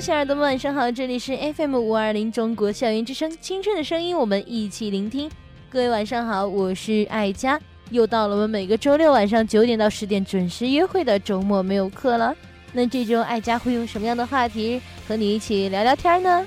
[0.00, 0.88] 小耳朵们，晚上好！
[0.92, 5.28] 这里是 FM 五二零中国校园之声，青春的声音，我们一起聆听。
[5.68, 7.60] 各位晚上好，我是爱佳，
[7.90, 12.32] 又到了我们每个周六晚上九点到十点准时约会的周末没有课了。
[12.72, 16.46] 那这周爱佳会用什么样的话题和你一起聊聊天呢？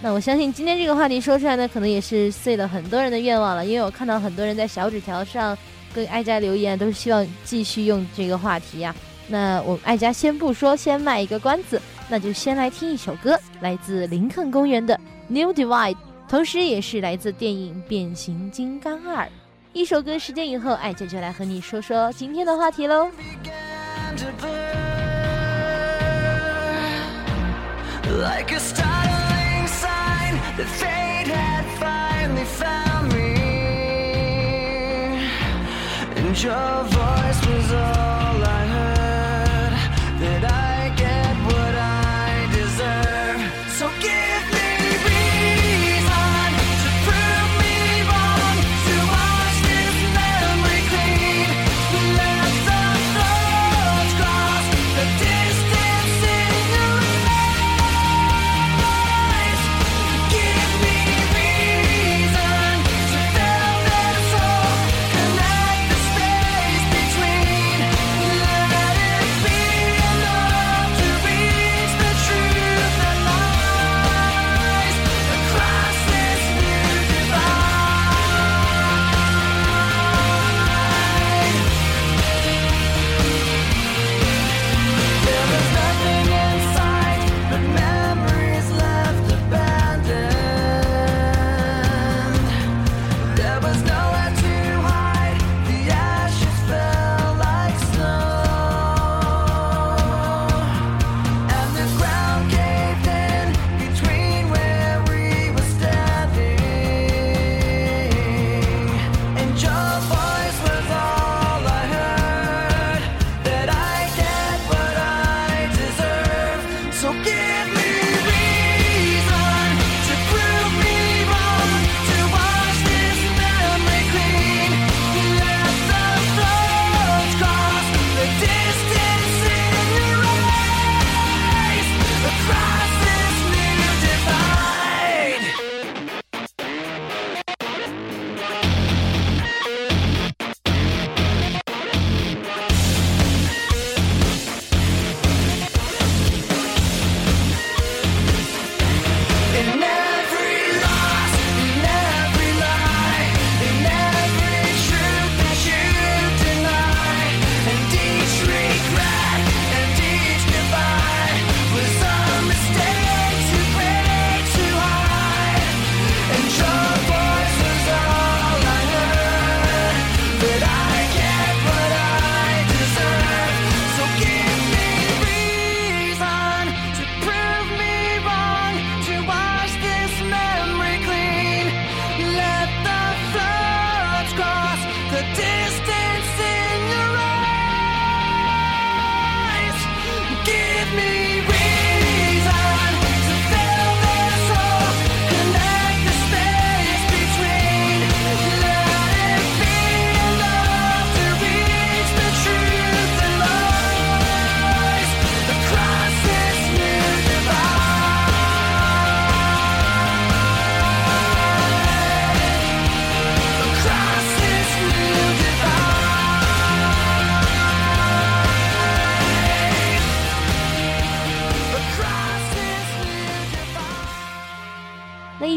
[0.00, 5.58] 那我相信今天这个话题说出来呢，可能也是碎了很多人的愿望了，因为我看到很多人在小纸条上
[5.92, 8.94] 跟爱佳留言，都是希望继续用这个话题呀。
[9.26, 14.94] 那我爱佳先不说，先卖一个关子，那就先来听一首歌，来自林肯公园的
[15.28, 15.94] 《New Divide》。
[16.28, 19.24] 同时，也是来自电影《变形金刚二》
[19.72, 20.18] 一首歌。
[20.18, 23.10] 时间以后，艾姐就来和你说说今天的话题喽。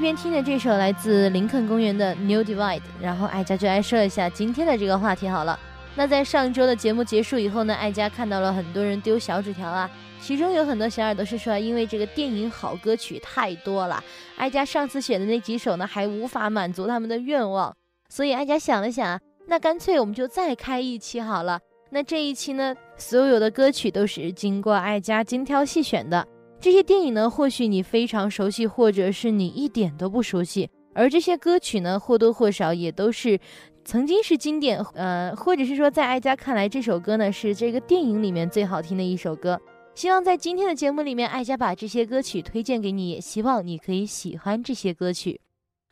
[0.01, 5.57] 边听着这首来自林肯公园的《New Divide》，然后爱佳就来说一下今天的这个话题好了。
[5.95, 9.87] 那在上周的节目结束以后呢，爱佳看到了很多人丢小纸条啊，
[10.19, 14.03] 其中有很多小耳朵是说，因为这个电影好歌曲太多了，
[14.37, 17.71] 爱佳上次选的那几首呢还无法满足他们的愿望，
[18.09, 21.59] 所以爱佳想了想，那干脆我们就再开一期好了。
[21.91, 26.27] 那这一期呢，所有的歌曲都是经过爱佳精挑细选的。
[26.61, 30.69] 这些电影呢，或许你非常熟悉，或者是你一点都不熟悉。
[30.93, 33.39] 而这些歌曲呢，或多或少也都是
[33.83, 39.59] 曾经是经典，呃，或者是说在爱佳看来，这首歌呢是这个电影里面最好听的一首歌。
[39.95, 45.41] 希望在今天的节目里面，爱佳把这些歌曲推荐给你，也希望你可以喜欢这些歌曲。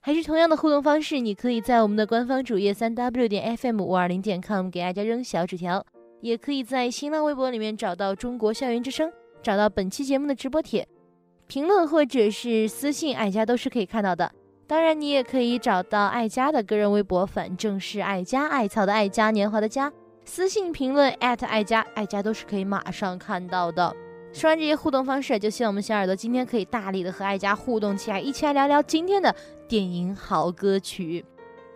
[0.01, 5.83] 还是同样的互动方式，你可以在我们的官方主页三 w 点 fm 五二零点 com 给爱佳扔小纸条，
[6.21, 9.11] 也可以在新浪微博里面找到中国校园之声。
[9.41, 10.87] 找到本期节目的直播帖，
[11.47, 14.31] 评论或者是私信，艾佳都是可以看到的。
[14.67, 19.91] 当然，你也可以找到艾佳的个人微博，反正是艾佳艾草的爱家年华的佳，
[20.25, 23.95] 私信评论艾特艾佳，艾佳都是可以马上看到的。
[24.31, 29.35] 说完这些互动方式，就希望我们小耳朵今天可以大力的和艾佳互动起来，一起来聊聊今天的
[29.67, 31.25] 电影好歌曲。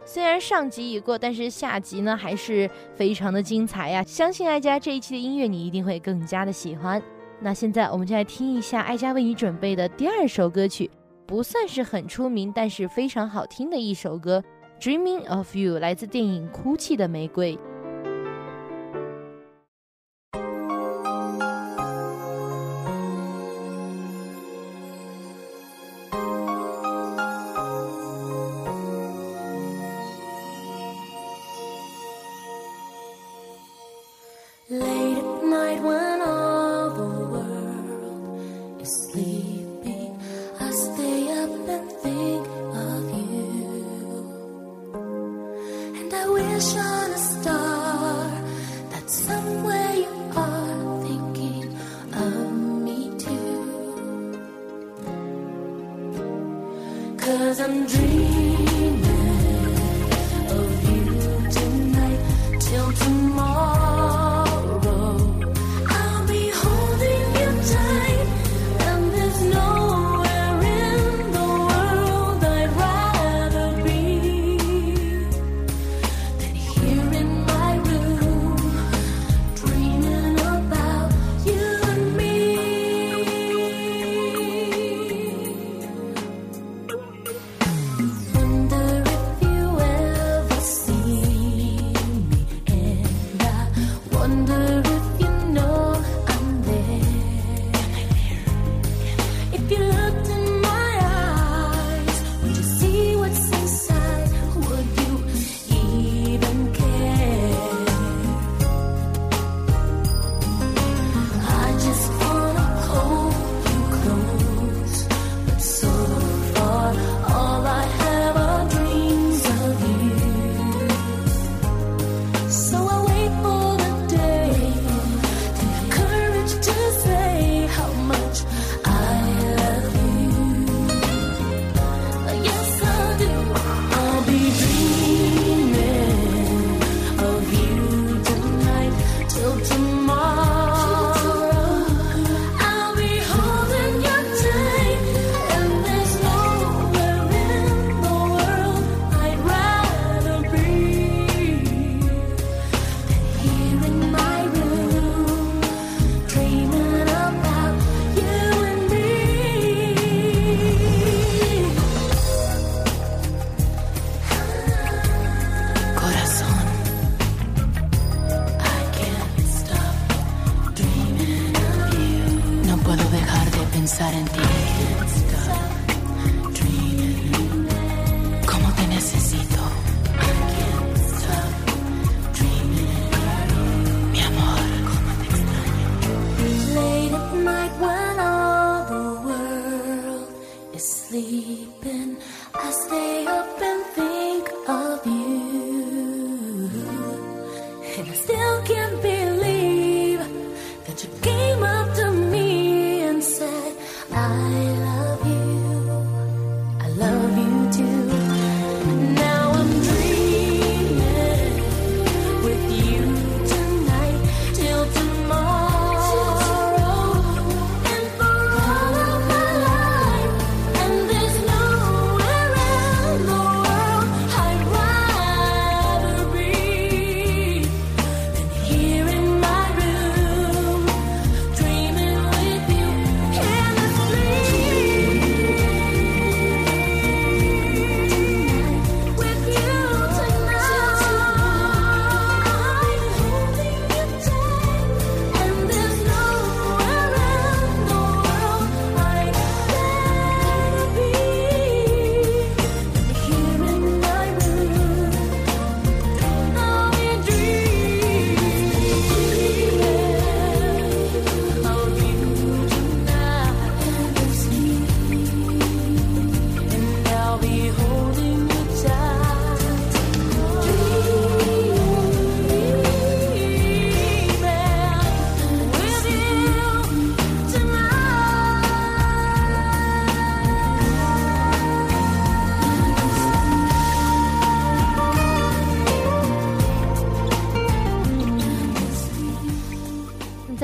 [0.05, 4.03] 虽然上集已过，但是下集呢还是非常的精彩呀！
[4.03, 7.01] 相信艾佳这一期的音乐你一定会更加的喜欢。
[7.43, 10.89] 那现在我们就来听一下艾佳为你准备的第二首歌曲，
[11.25, 14.41] 不算是很出名，但是非常好听的一首歌，
[14.81, 17.57] 《Dreaming of You》，来自电影《哭泣的玫瑰》。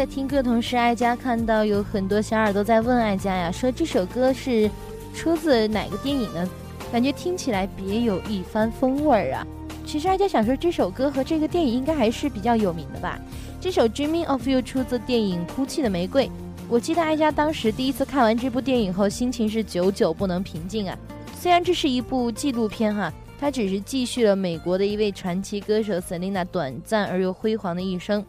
[0.09, 4.69] 听歌同时，哀家看到有很多小耳朵在问哀家呀，说这首歌是
[5.13, 6.49] 出自哪个电影呢？
[6.91, 9.45] 感觉听起来别有一番风味儿啊。
[9.85, 13.19] 其实哀家想说，这首歌和这个电影应该还是比较有名的吧。
[13.61, 16.25] 这首《Dreaming of You》出自电影《哭泣的玫瑰》。
[16.67, 20.97] 我记得哀家当时第一次看完这部电影后，心情是久久不能平静啊。
[21.39, 28.25] 虽然这是一部纪录片哈，它只是继续了美国的一位传奇歌手 Selina 短暂而又辉煌的一生。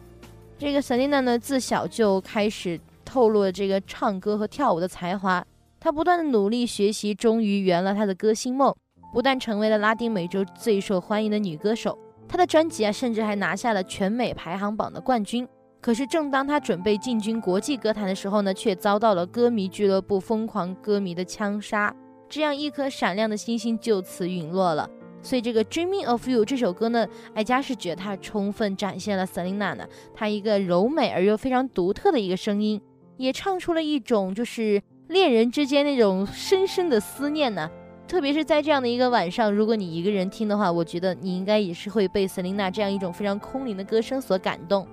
[0.61, 5.43] 这个 Selina 呢，自小就开始透露了这个唱歌和跳舞的才华。
[5.79, 8.71] 她不断的努力学习，终于圆了她的歌星梦，
[9.11, 15.47] 不但成为了拉丁美洲最受欢迎的女歌手，她的专辑啊，甚至还拿下了全美排行榜的冠军。
[15.81, 21.91] 可是，正当她准备进军国际歌坛的时候呢，却遭到了歌迷俱乐部疯狂歌迷的枪杀，
[22.29, 24.87] 这样一颗闪亮的星星就此陨落了。
[25.23, 32.81] 所以这个《Dreaming of You》这首歌呢，艾佳是觉得它充分展现了 Selina 呢，她一个柔美而又非常独特的一个声音，
[33.17, 37.69] 也唱出了一种就是恋人之间那种深深的思念呢。
[38.07, 44.85] 特别是在这样的一个晚上，如果你一个人听的话，我觉得你应该也是会被 Selina 这样一种非常空灵的歌声所感动。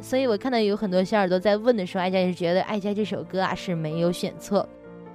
[0.00, 4.68] 所以我看到有很多小耳朵在问的时候，艾佳也是觉得艾佳这首歌啊是没有选错。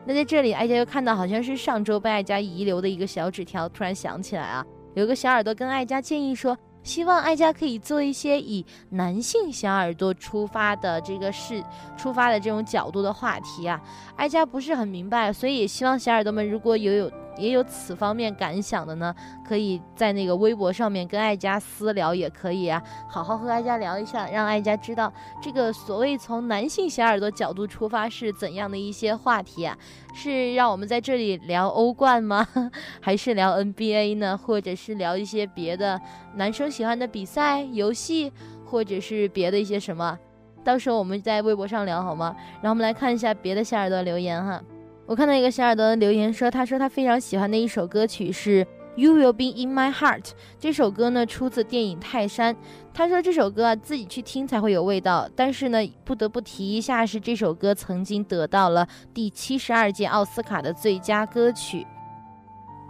[0.08, 11.62] 那在这里，哀家又看到好像是上周被哀家遗留的一个小纸条，突然想起来啊，有个小耳朵跟哀家建议说，希望哀家可以做一些以男性小耳朵出发的这个事
[11.98, 13.82] 出发的这种角度的话题啊，
[14.16, 17.12] 哀家不是很明白，所以也希望小耳朵们如果有有。
[17.38, 19.14] 也有此方面感想的呢，
[19.48, 29.78] 可以在那个微博上面跟爱家私聊，也可以啊，好好和爱家聊一下，让爱家知道这个所谓从男性小耳朵角度出发是怎样的一些话题啊？
[30.14, 32.48] 是让我们在这里聊欧冠吗？
[33.00, 34.38] 还是聊 NBA 呢？
[34.38, 36.00] 或者是聊一些别的
[36.36, 38.32] 男生喜欢的比赛、游戏，
[38.66, 40.18] 或者是别的一些什么？
[40.64, 42.36] 到时候我们在微博上聊好吗？
[42.56, 44.62] 然后我们来看一下别的小耳朵留言哈。
[45.08, 48.62] 我看到一个小耳朵的留言说，他说他非常喜欢的一首歌曲是
[48.98, 50.22] 《You Will Be in My Heart》。
[50.60, 52.54] 这首歌呢出自电影《泰山》。
[52.94, 55.30] 他说这首歌啊自己去听才会有味道。
[55.34, 61.88] 但是呢，不得不提一下是这首歌曾经得到了第七十二届奥斯卡的最佳歌曲。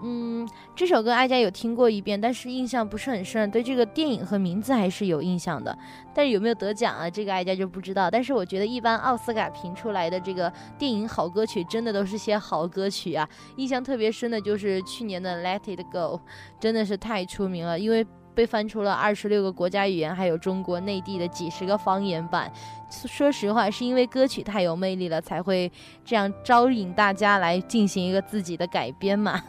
[0.04, 3.50] 嗯，这首歌哀家有听过一遍，但是印象不是很深。
[3.50, 5.76] 对这个电影和名字还是有印象的，
[6.14, 7.10] 但是有没有得奖啊？
[7.10, 8.10] 这个哀家就不知道。
[8.12, 13.28] 但是我觉得一般奥斯卡评出来的这个电影好歌曲，真的都是些好歌曲啊。
[13.56, 16.18] 印象特别深的就是去年的《Let It Go》，
[16.60, 22.52] 真的是太出名了，因为被翻出了二十六个国家语言，还有中国内地的几十个方言版。
[22.90, 25.72] 说实话，是因为歌曲太有魅力了，才会
[26.06, 29.42] 这样招引大家来进行一个自己的改编嘛。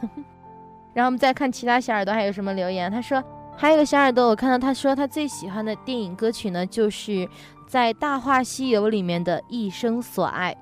[0.98, 2.90] 然后我们再看其他小耳朵还有什么留言。
[2.90, 3.22] 他说，
[3.56, 7.28] 还有个小耳朵，我看到他说他最喜欢的电影歌曲呢，就是
[7.68, 10.52] 在《大话西游》里面的一生所爱。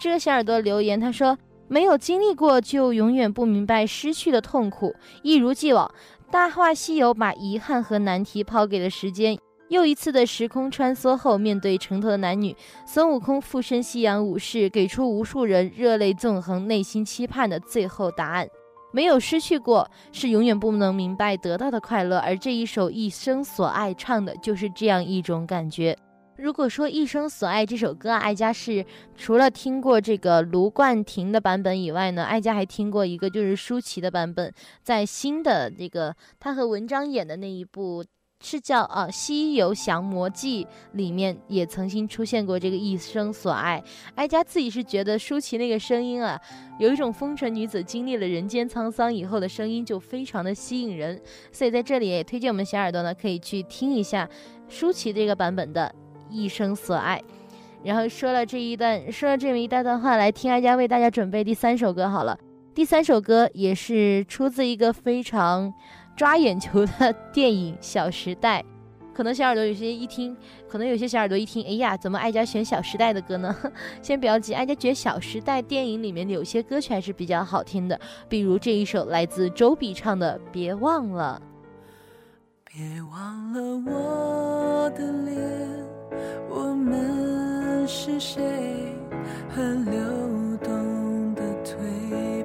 [0.00, 1.36] 这个小耳朵留言，他说
[1.68, 5.86] 没有经历过就永远不明白失去的痛苦，一如既往，
[6.32, 9.38] 《大话西游》把遗憾和难题抛给了时间。
[9.68, 18.48] 又一次的时空穿梭后，面对城头的男女，孙悟空附身西洋武士，给出无数人热泪纵横、内心期盼的最后答案。
[18.94, 22.18] 没有失去过，是永远不能明白得到的快乐。
[22.18, 25.98] 而这一首《一生所爱》唱的就是这样一种感觉。
[26.36, 28.86] 如果说《一生所爱》这首歌，爱家是
[29.16, 38.04] 除了听过这个卢冠廷的版本以外呢，爱家还听过一个就是舒淇的版本，在新的这个他和文章演的那一部。
[38.40, 43.82] 是叫啊《西游降魔记》里面也曾经出现过这个一生所爱。
[44.16, 46.38] 哀家自己是觉得舒淇那个声音啊，
[46.78, 51.18] 有一种风尘女子经历了人间沧桑以后的声音，就非常的吸引人。
[51.50, 54.28] 所以在这里也推荐我们小耳朵呢，可以去听一下
[54.68, 55.94] 舒淇这个版本的
[56.32, 57.18] 《一生所爱》。
[57.82, 62.38] 然后说了这一段，说了这么一大段话，来听哀家为大家准备第三首歌好了。
[62.74, 65.72] 第三首歌也是出自一个非常。
[66.16, 68.60] 抓眼球的电影《小时代》，
[69.12, 70.36] 可能小耳朵有些一听，
[70.68, 73.54] 可能有些小耳朵一听，哎呀，怎么哀家选《小时代》的歌呢？
[74.00, 81.42] 先不要急，哀家觉得《小时代》电影里面有些歌曲还是比较好听的，比如这一首来自周笔畅的《别忘了》。
[82.76, 85.38] 别忘了我的脸，
[86.48, 88.42] 我们是谁？
[89.48, 92.43] 和流动的腿。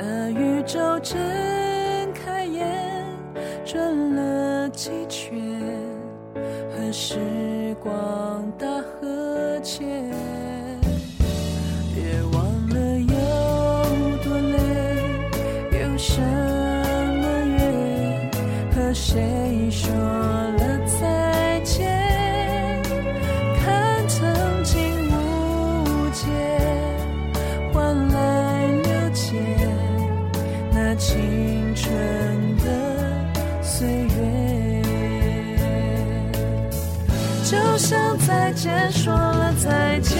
[0.00, 1.18] 那宇宙睁
[2.14, 3.04] 开眼，
[3.64, 5.36] 转了几圈，
[6.70, 7.18] 和时
[7.82, 9.84] 光大和解。
[11.92, 13.16] 别忘了有
[14.22, 14.56] 多累，
[15.82, 17.26] 有什么
[17.58, 18.30] 怨，
[18.70, 21.17] 和谁说了再
[38.28, 40.17] 再见说了再见，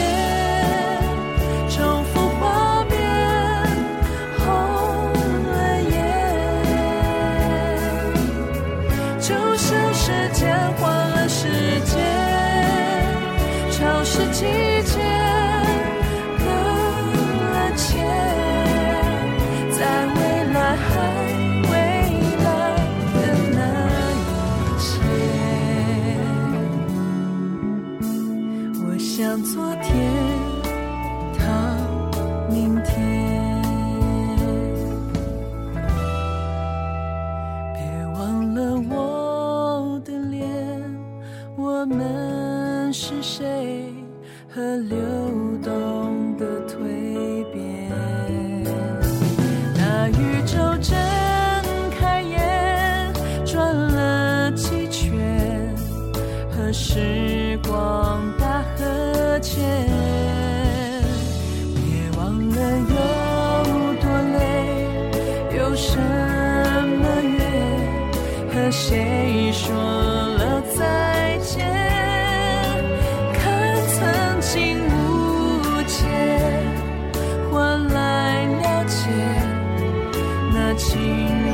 [80.78, 80.96] 青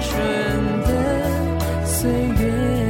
[0.03, 2.84] 春的岁月。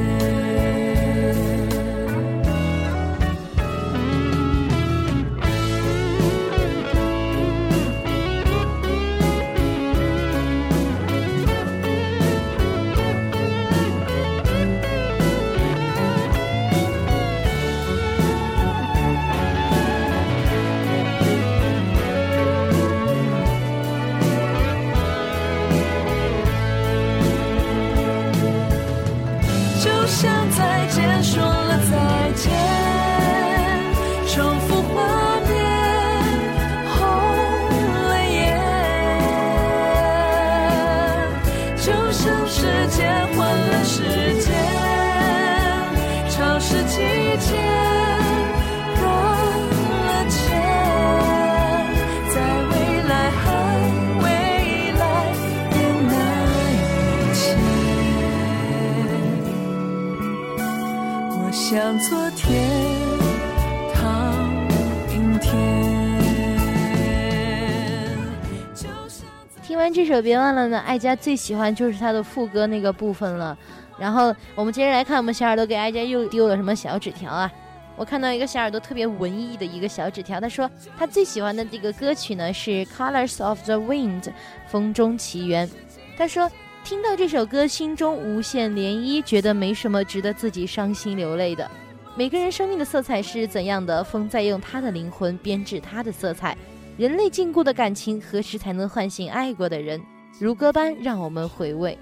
[69.95, 73.57] 这首，别忘了呢，爱佳最喜欢就是它的副歌那个部分了。
[73.97, 77.49] 然后我们接着来看，我们小耳朵给爱佳又丢了什么小纸条啊？
[77.97, 84.23] 我看到一个小耳朵特别文艺的一个小纸条，他说他最喜欢的这个歌曲呢是《Colors of the Wind》
[84.67, 85.71] 风中奇缘。
[86.19, 86.51] 他说
[86.83, 91.71] 听到这首歌，心中无限涟漪，觉得没什么值得自己伤心流泪的。
[92.17, 94.03] 每个人生命的色彩是怎样的？
[94.03, 96.59] 风在用他的灵魂编织他的色彩。
[96.97, 100.01] 人类禁锢的感情，何时才能唤醒爱过的人？
[100.39, 101.99] 如歌般让我们回味。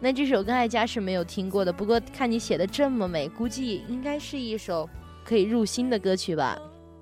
[0.00, 4.86] 那这首歌爱佳是没有听过的，不过看你写的这么美，估计应该是一首
[5.24, 6.58] 可以入心的歌曲吧。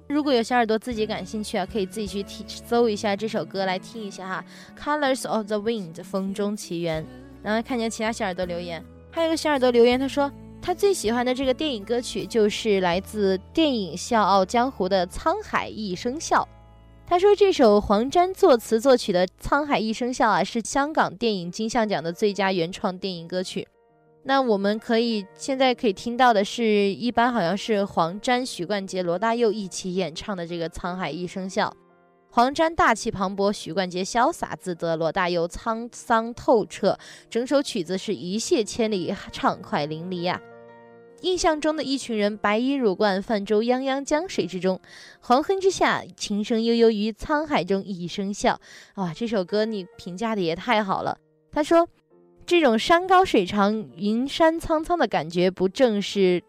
[0.09, 4.45] 如果有小耳朵自己感兴趣啊，可以自己去听搜一下这首歌来听一下哈，
[4.81, 7.05] 《Colors of the Wind》风中奇缘。
[7.43, 16.47] 然后看见其他小耳朵留言，还有个小耳朵留言，他说他最喜欢的这个电影歌曲就是来自电影《笑傲江湖》的《沧海一声笑》。
[17.13, 23.69] 他说这首黄沾作词作曲的《沧海一声笑》啊，是香港电影金像奖的最佳原创电影歌曲。
[24.23, 31.69] 那我们可以现在可以听到的是一般好像是黄沾、许冠杰、罗大佑一起演唱的这个《沧海一声笑》。
[32.31, 36.99] 黄沾大气磅礴，许冠杰潇洒自得，罗大佑沧桑透彻。
[37.29, 40.41] 整首曲子是一泻千里，畅快淋漓呀、
[41.23, 44.81] 印象中的一群人，白衣乳冠，泛舟泱泱江水之中，
[45.21, 48.61] 黄昏之下，琴声悠悠于沧海中一声笑。
[48.97, 51.17] 哇，这首歌你评价的也太好了。
[51.53, 51.89] 他说，
[52.45, 56.43] 这种山高水长、云山苍苍的感觉，不正是，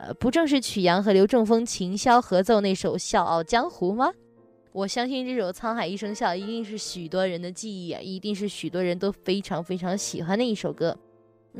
[0.00, 4.12] 呃，不正是曲阳和刘正风琴箫合奏那首《笑傲江湖》吗？
[4.72, 10.96] 我相信这首《沧海一声笑》一定是许多人的记忆啊，一定是许多人都非常非常喜欢的一首歌。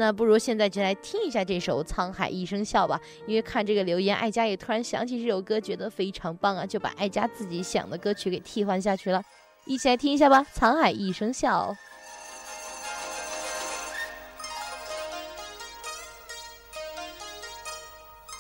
[0.01, 9.21] 那不如现在就来听一下这首《沧海一声笑》吧，因为看这个留言，爱佳也突然想起这首歌，觉得非常棒啊，就把爱佳自己想的歌曲给替换下去了。
[9.67, 11.75] 一起来听一下吧，《沧海一声笑》。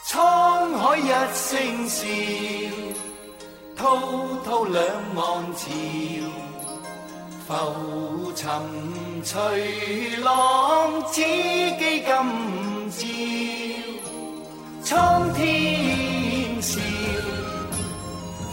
[0.08, 2.06] 沧海一声笑，
[3.74, 5.66] 滔滔两岸潮。
[7.48, 8.50] 浮沉
[9.24, 12.12] 随浪只记今
[12.90, 13.02] 朝
[14.84, 16.78] 苍天笑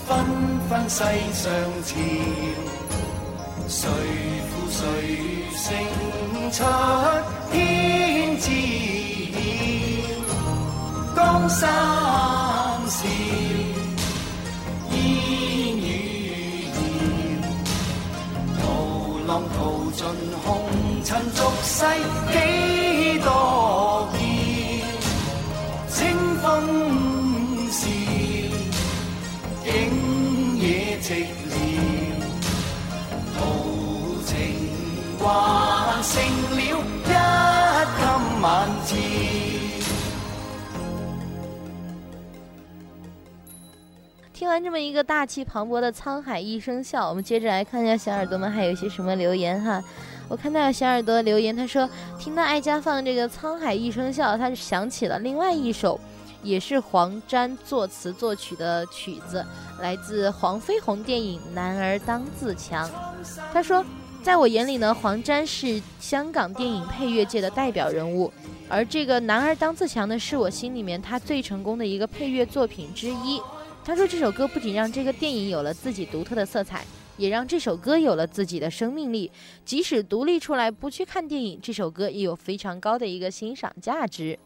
[0.08, 0.15] 纷
[0.69, 1.03] 纷世
[1.34, 1.51] 上
[1.84, 1.93] 潮
[3.67, 3.89] 谁
[4.47, 4.79] 负谁
[5.51, 5.67] 胜
[6.53, 6.63] 出
[7.51, 8.49] 天知
[9.34, 11.67] 晓江山
[12.88, 13.44] 笑
[19.36, 20.08] 浪淘尽
[20.45, 20.48] 红
[21.04, 21.84] 尘俗世
[22.32, 24.17] 几多变，
[25.89, 26.00] 清
[26.41, 26.45] 风
[27.69, 27.82] 笑，
[29.65, 29.67] 景
[30.58, 31.54] 野寂寥，
[33.36, 33.38] 豪
[34.26, 34.32] 情
[35.19, 35.26] 还
[36.02, 36.13] 剩
[36.56, 36.63] 了一
[37.04, 38.02] 襟
[38.41, 38.45] 晚
[38.86, 38.95] 照。
[44.45, 49.84] 听完这么一个大气磅礴的《沧海一声笑》，我们接着来看一下小耳朵们还有一些什么留言哈。
[50.29, 55.99] 我看到小耳朵留言，他说听到爱家放这个《沧海一声笑》，他就想起了另外一首，
[56.43, 59.43] 也是黄沾作词作曲的曲子，
[59.81, 62.88] 来自黄飞鸿电影《男儿当自强》。
[63.51, 63.84] 他说，
[64.21, 68.31] 在我眼里呢，黄沾是香港电影配乐界的代表人物，
[68.69, 73.41] 而这个《男儿当自强》呢，是我心里面他最成功的一个配乐作品之一。
[73.86, 76.84] 他说这首歌不仅让这个电影有了自己独特的色彩，
[77.17, 79.32] 也让这首歌有了自己的生命力。
[79.63, 84.38] 即使独立出来不去看电影，这首歌也有非常高的一个欣赏价值。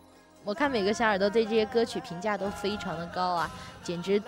[0.43, 3.49] 我看每个小耳朵对这些歌曲评价都非常的高啊，
[3.81, 4.21] 简直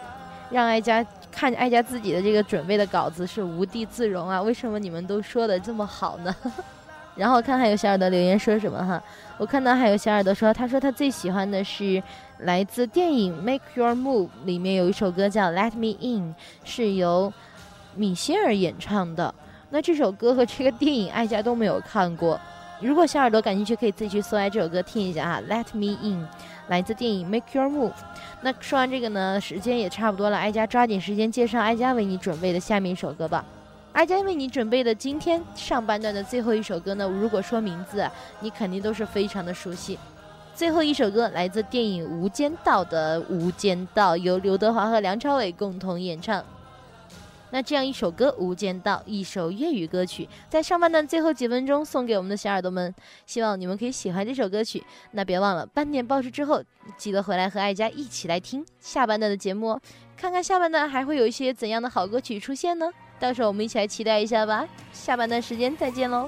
[0.50, 4.42] 让哀家看哀家自己的这个准备的稿子是无地自容啊！
[4.42, 6.34] 为什么你们都说的这么好呢？
[7.16, 9.02] 然后看还有小耳朵留言说什么哈，
[9.38, 12.02] 我看到还有小耳朵说，他说他最喜欢的是
[12.40, 17.32] 来自电影《Make Your Move》里面有一首歌叫《Let Me In》，是由
[17.96, 19.34] 米歇尔演唱的。
[19.70, 22.40] 那这首歌和这个电影爱家都没有看过，
[22.80, 26.24] 如果小耳朵感兴趣，可以自己去搜来这首歌听一下哈，《Let Me In》
[26.68, 27.90] 来自电影《Make Your Move》。
[28.42, 33.44] 那说完这个呢，时间也差不多了，哀家抓紧时间介绍哀家为你准备的下面一首歌吧。
[33.94, 40.00] 哀家为你准备的今天上半段的最后一首歌呢，如果说名字，你肯定都是非常的熟悉。
[40.56, 46.44] 最后一首歌来自电影《无间道》的《无间道》，由刘德华和梁朝伟共同演唱。
[47.50, 54.82] 那这样一首歌《无间道》，一首粤语歌曲，在上半段最后几分钟送给我们的小耳朵们，希望你们可以喜欢这首歌曲。
[55.12, 56.64] 那别忘了半点报时之后，
[56.98, 59.82] 记得回来和爱家一起来听下半段的节目哦，
[60.16, 62.90] 看看下半段还会有一些怎样的好歌曲出现呢？
[63.22, 64.68] 到时候我们一起来期待一下吧。
[64.92, 66.28] 下半段时间再见喽。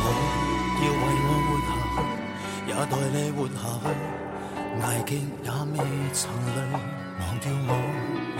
[0.00, 0.04] 我
[0.80, 1.70] 要為我活下，
[2.66, 3.86] 也代你活下去。
[4.80, 5.10] 捱極
[5.44, 5.78] 也未
[6.14, 6.22] 曾
[6.56, 6.58] 累，
[7.20, 7.70] 忘掉我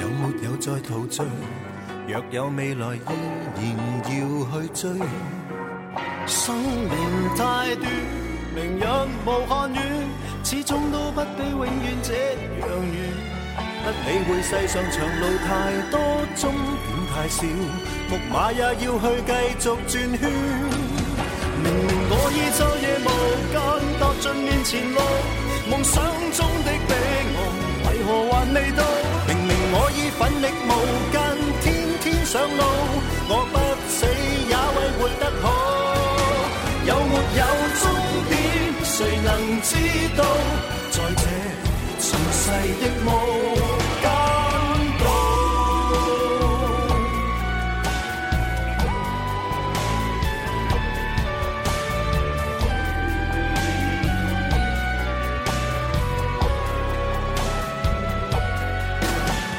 [0.01, 1.25] 有沒有再陶醉？
[2.07, 2.99] 若有未來，依
[3.73, 4.13] 然要
[4.61, 4.83] 去追。
[6.27, 6.91] 生命
[7.31, 7.91] 太短，
[8.55, 8.85] 明日
[9.25, 9.79] 無限遠，
[10.45, 12.95] 始終都不比永遠這樣遠。
[13.85, 15.49] 不理会世上長路太
[15.91, 15.99] 多，
[16.37, 16.53] 終
[16.85, 17.41] 點太少，
[18.11, 20.23] 木馬也要去繼續轉圈。
[21.63, 23.09] 明明我已昼夜無
[23.51, 23.57] 間
[23.99, 25.01] 踏盡面前路，
[25.71, 25.95] 夢想
[26.33, 26.93] 中的彼
[27.33, 27.37] 岸
[27.87, 28.85] 為何還未到？
[29.27, 30.71] 明明我已奮力無
[31.11, 31.24] 間，天天
[32.35, 32.63] 上路，
[33.29, 33.55] 我不
[33.89, 34.05] 死
[34.51, 35.45] 也为活得好。
[36.85, 37.43] 有没有
[37.79, 37.83] 终
[38.29, 38.35] 点，
[38.83, 39.29] 谁能
[39.63, 39.71] 知
[40.17, 40.21] 道？
[40.91, 41.23] 在這
[42.01, 42.43] 塵世
[42.81, 43.09] 的無
[44.03, 44.05] 間
[44.99, 45.07] 道。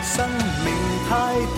[0.03, 0.15] 生
[0.65, 0.67] 命
[1.07, 1.11] 太
[1.55, 1.57] 短，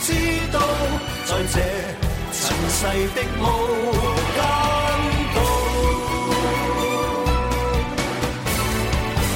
[0.00, 0.12] 知
[0.52, 0.58] 道？
[1.26, 1.60] 在這
[2.32, 2.82] 塵世
[3.14, 3.42] 的無
[4.34, 4.38] 間
[5.34, 5.36] 道，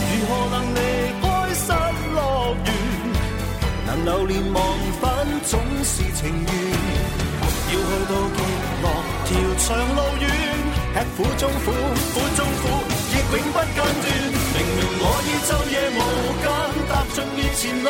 [0.09, 0.79] 如何能離
[1.21, 1.61] 開失
[2.15, 2.17] 樂
[2.65, 2.67] 園？
[3.87, 4.57] 能流連忘
[5.01, 5.05] 返
[5.45, 5.53] 總
[5.85, 6.51] 是情愿。
[7.69, 8.39] 要去到極
[8.83, 8.85] 樂
[9.27, 10.25] 條長路遠，
[10.95, 11.67] 吃苦中苦，
[12.13, 12.63] 苦中苦，
[13.13, 14.05] 亦永不間斷。
[14.55, 16.01] 明明我已昼夜無
[16.43, 16.45] 間
[16.89, 17.89] 踏尽面前路，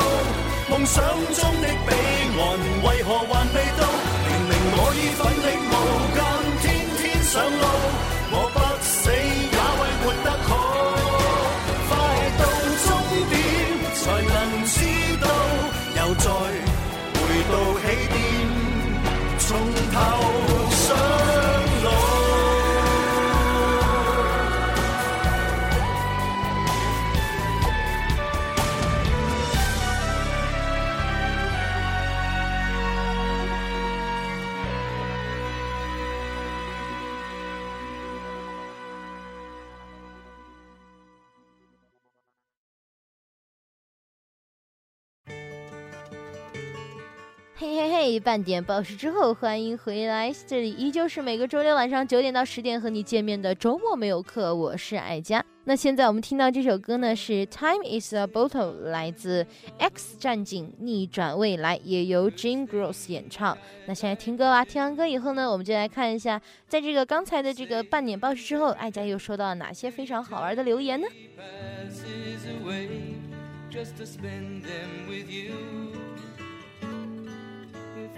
[0.73, 1.93] 梦想中的彼
[2.41, 2.41] 岸，
[2.83, 3.85] 为何还未到？
[4.25, 5.71] 明明我已奋力无
[6.17, 6.19] 间，
[6.63, 6.65] 天
[6.97, 7.65] 天上路，
[8.33, 8.35] 我
[48.19, 55.45] 半点报时之后，欢迎回来，这里依旧是每个周六晚上九点到十点和你见面的周末没有课，我是爱佳。
[55.65, 58.51] 那现在我们听到这首歌呢，是《Time Is a Bottle》，
[58.91, 59.45] 来自
[59.79, 63.57] 《X 战警：逆转未来》，也由 Jim Gross 演唱。
[63.87, 71.07] 那现在听歌吧，听完歌以后呢，我们就来看一下，在这个刚才的这个半点报时之后，爱佳又收到了哪些非常好玩的留言呢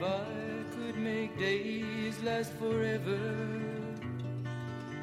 [0.04, 0.24] I
[0.76, 3.18] could make days last forever,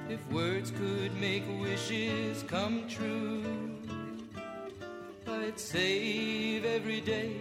[0.10, 3.44] if words could make wishes come true,
[5.28, 7.36] I'd save every day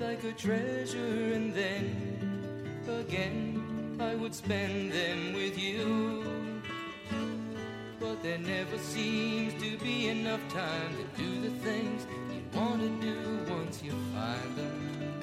[0.00, 6.24] like a treasure and then again I would spend them with you.
[8.00, 12.88] But there never seems to be enough time to do the things you want to
[13.00, 15.15] do once you find them.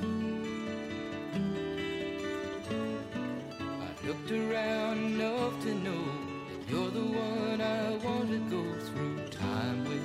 [4.25, 6.05] Looked around enough to know
[6.69, 9.99] you're the one I want to go through time with.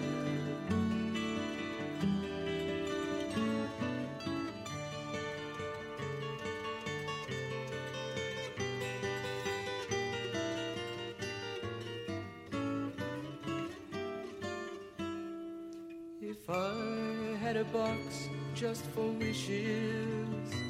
[16.21, 20.68] If I had a box just for wishes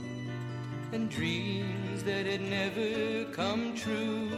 [0.93, 4.31] and dreams that had never come true.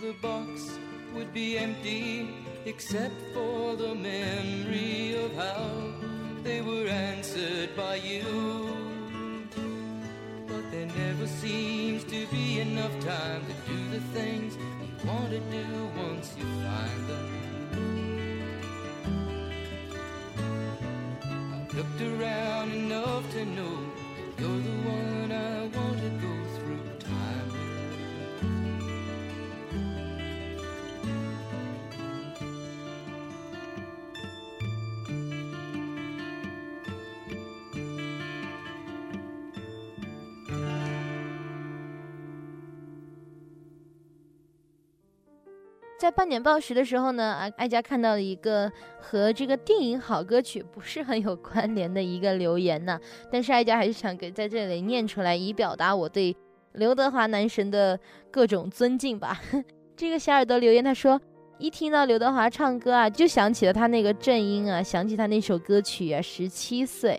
[0.00, 0.78] The box
[1.14, 2.28] would be empty
[2.64, 5.92] except for the memory of how
[6.42, 8.76] they were answered by you.
[10.46, 15.40] But there never seems to be enough time to do the things you want to
[15.40, 17.28] do once you find them.
[21.54, 23.83] I've looked around enough to know
[24.44, 25.23] you're the one
[46.04, 53.00] 在半点报时的时候呢，啊，艾佳看到了一个和这个电影好歌曲不是很有关联的一个留言呢，
[53.32, 56.36] 但是艾佳还是想给在这里念出来，以表达我对
[56.74, 57.98] 刘德华男神的
[58.30, 59.40] 各种尊敬吧。
[59.96, 61.18] 这个小耳朵留言他说，
[61.56, 67.18] 一听到刘德华唱歌啊，就想起了他那个正音啊，想起他那首歌曲啊，十七岁，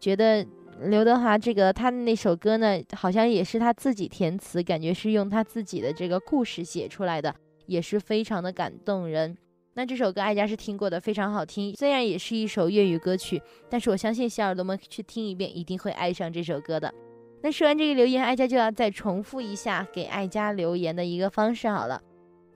[0.00, 0.44] 觉得
[0.80, 7.32] 刘德华这个他那首歌呢，好像也是他自己填词，感觉是用他自己的这个故事写出来的。
[7.66, 9.36] 也是非常的感动人。
[9.74, 11.74] 那这首歌艾佳是听过的，非常好听。
[11.74, 16.94] 虽然也是一首粤语歌曲，但是我相信小耳朵们去听一遍，一定会爱上这首歌的。
[17.42, 22.00] 那说完这个留言，艾佳就要再重复一下给艾佳留言的一个方式好了。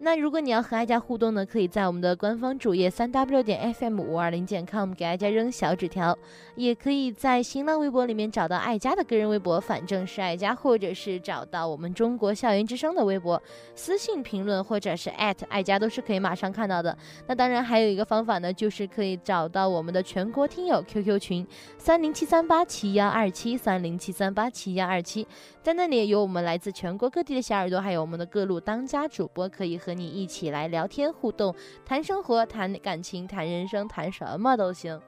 [0.00, 6.16] 那如果你要和艾佳互动呢，可以在我们的官方主页三 w 点 fm 五二零点 com 给艾佳扔小纸条，
[6.54, 13.42] 也可以在新浪微博里面找到艾佳的个人微博，反正是艾佳，或者是找到我们中国校园之声的微博
[13.74, 16.96] 私信评论，或者是艾特艾佳都是可以马上看到的。
[17.26, 21.44] 那当然还有一个方法呢，就是可以找到我们的全国听友 QQ 群
[21.76, 25.26] 三零七三八七幺二七三零七三八七幺二七，
[25.60, 29.98] 在那里有我们来自全国各地的小耳朵，还有我们的各路当家主播可以和。
[29.98, 31.52] 你一起来聊天互动，
[31.84, 35.00] 谈生活、谈感情、谈人生，谈什么都行。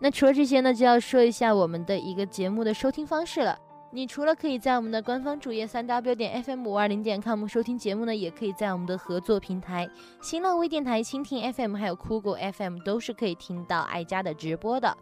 [0.00, 3.56] 那除了这些呢，就要说一下我们的一个节目的收听方式了。
[3.92, 9.88] 你除了可以在我们的官方主页三 w 点 fm 五二零点 com 收听节目呢，也可以在我们的合作平台
[10.20, 14.92] 新浪微电台、蜻蜓 FM 还有酷狗 FM 都是可以听到爱家的直播的。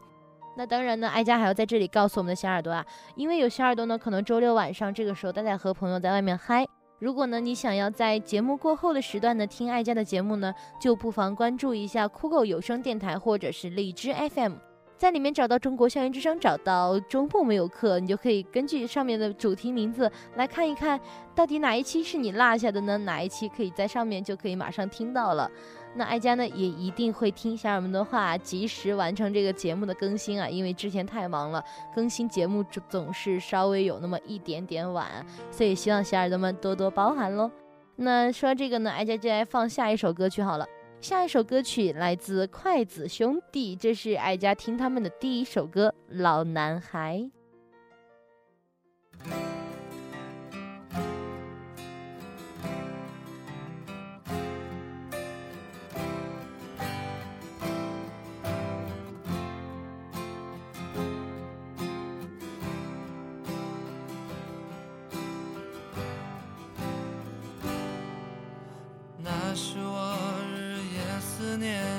[0.54, 2.84] 那当然呢，爱家还要在这里告诉我们的小耳朵啊，
[3.16, 6.66] 因为有小耳朵呢，可能周六晚上这个时候都在和朋友在外面嗨。
[6.98, 14.54] 如果呢，你想要在节目过后的时段呢听爱家的节目呢，就不妨关注一下酷狗有声电台或者是荔枝 FM。
[14.96, 20.98] 在里面找到中国校园之声，找到中部没有课，你就可以根据上面的主题名字来看一看，
[21.34, 22.96] 到底哪一期是你落下的呢？
[22.98, 25.50] 哪一期可以在上面就可以马上听到了。
[25.96, 31.62] 那哀家呢也一定会听小耳朵们的话，及时完成这个节目的更新啊，因为之前太忙了，
[31.94, 35.06] 更新节目总是稍微有那么一点点晚，
[35.50, 37.50] 所以希望小耳朵们多多包涵喽。
[37.96, 40.66] 那说这个呢，哀家就来放下一首歌曲好了。
[41.00, 47.30] 下一首歌曲来自筷子兄弟，这是哀家听他们的第一首歌《老男孩》。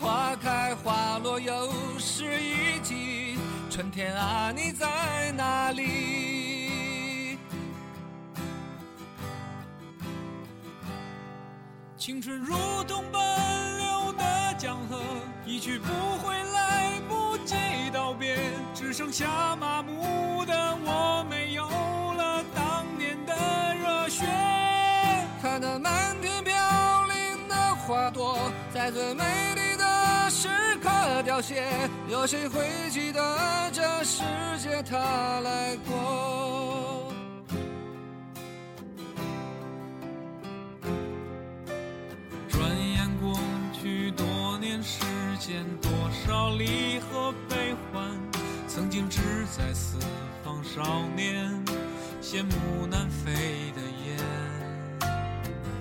[0.00, 3.36] 花开花落又是一季，
[3.68, 7.38] 春天啊，你在哪里？
[11.96, 13.20] 青春如同奔
[13.78, 15.00] 流的江河，
[15.44, 17.56] 一去不回，来不及
[17.92, 18.38] 道别，
[18.74, 23.34] 只剩下麻木的我，没有了当年的
[23.74, 24.24] 热血。
[25.42, 26.54] 看那满天飘
[27.06, 28.38] 零的花朵，
[28.72, 29.24] 在最美
[29.56, 29.67] 丽。
[30.40, 30.46] 时
[30.80, 30.88] 刻
[31.24, 31.64] 凋谢，
[32.08, 33.20] 有谁会记得
[33.72, 34.22] 这世
[34.62, 37.12] 界他来过？
[42.48, 43.36] 转眼过
[43.72, 45.00] 去多年时
[45.40, 45.90] 间，多
[46.24, 48.08] 少离合悲欢，
[48.68, 49.98] 曾经志在四
[50.44, 51.50] 方少年，
[52.22, 53.32] 羡慕南飞
[53.74, 54.16] 的雁。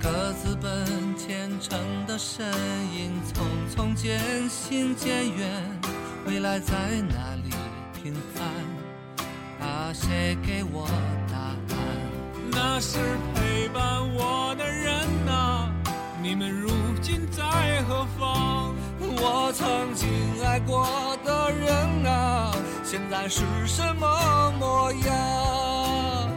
[0.02, 2.46] 各自奔前程的身
[2.96, 5.80] 影，匆匆渐行渐远，
[6.26, 7.50] 未来在哪里
[7.94, 9.68] 平凡？
[9.68, 10.88] 啊，谁给我
[11.30, 11.78] 答案？
[12.50, 12.98] 那是
[13.36, 14.96] 陪伴我的人
[15.28, 15.70] 啊，
[16.24, 16.70] 你们如
[17.02, 17.44] 今在
[17.90, 18.74] 何方？
[19.02, 20.08] 我曾经
[20.46, 20.88] 爱过
[21.26, 26.37] 的人啊，现在是什么模样？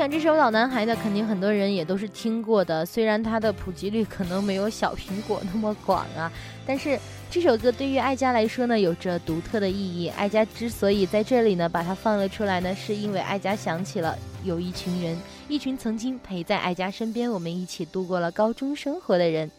[0.00, 6.32] 想这首《老男孩》呢，肯定很多人也都是听过的，虽然它的普及率可能没有《小苹果》那么广啊，
[6.66, 6.98] 但是
[7.30, 10.08] 这首歌对于艾佳来说呢，有着独特的意义。
[10.08, 19.50] 艾佳之所以在这里呢把它放了出来呢，是因为艾佳想起了有一群人，一群曾经陪在艾佳身边，我们一起度过了高中生活的人。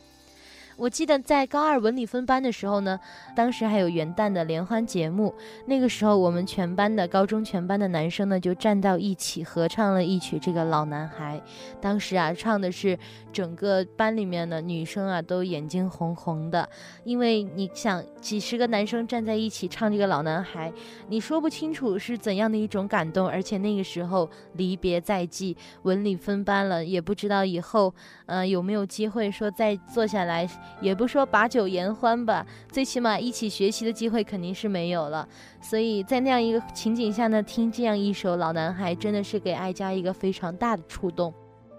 [0.78, 3.00] 我记得在高二文理分班的时候呢，
[3.36, 5.34] 当时还有元旦的联欢节目。
[5.66, 11.40] 那个时候，我们全班的高中全班的男生呢，就站到一起合唱了一曲这个《老男孩》。
[11.80, 12.98] 当时啊，唱的是
[13.32, 16.68] 整个班里面的女生啊都眼睛红红的，
[17.04, 20.72] 因为你想几十个男生站在一起唱这个《老男孩》，
[21.10, 23.28] 你说不清楚是怎样的一种感动。
[23.28, 27.94] 而且那个时候离别在即，文理分班了，也不知道以后，
[28.26, 30.50] 呃，有没有机会说再坐下来。
[30.80, 35.28] 也不说把酒言欢吧，最起码一起学习的机会肯定是没有了。
[35.62, 41.34] 所以在那样一个情景下呢，听这样一首《老男孩》，真的是给爱佳一个非常大的触动。